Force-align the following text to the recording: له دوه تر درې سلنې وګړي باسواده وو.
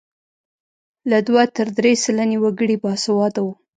له 1.09 1.17
دوه 1.27 1.43
تر 1.55 1.67
درې 1.77 1.93
سلنې 2.03 2.37
وګړي 2.43 2.75
باسواده 2.83 3.39
وو. 3.45 3.53